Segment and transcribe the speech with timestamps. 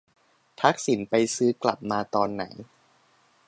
[0.61, 2.43] ทักษิณไปซื้อกลับมาตอนไหน?